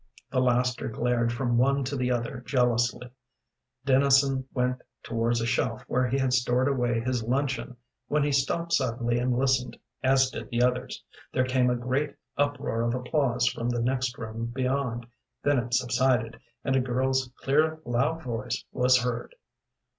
[0.31, 3.07] The laster glared from one to the other jealously.
[3.85, 7.75] Dennison went towards a shelf where he had stored away his luncheon,
[8.07, 11.03] when he stopped suddenly and listened, as did the others.
[11.33, 15.05] There came a great uproar of applause from the next room beyond.
[15.43, 19.35] Then it subsided, and a girl's clear, loud voice was heard.